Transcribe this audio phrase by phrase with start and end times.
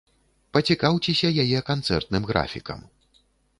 [0.55, 2.79] Пацікаўцеся яе канцэртным графікам!